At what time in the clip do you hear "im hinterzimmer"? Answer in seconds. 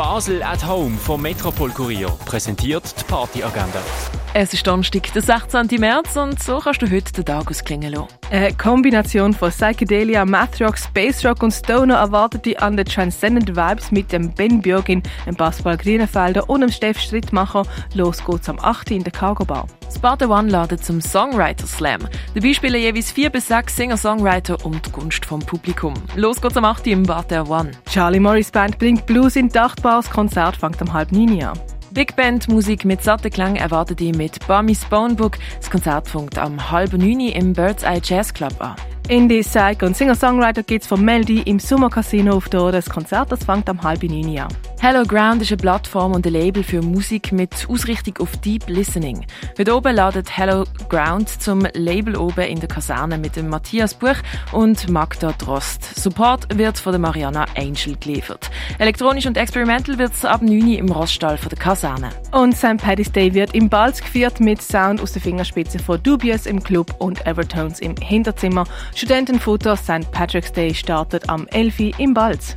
67.80-68.64